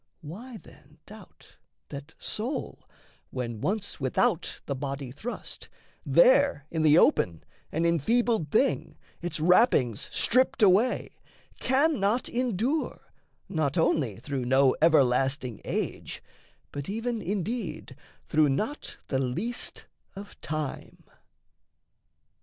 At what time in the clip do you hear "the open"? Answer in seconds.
6.81-7.43